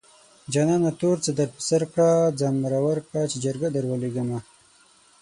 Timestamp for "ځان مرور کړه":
2.39-3.21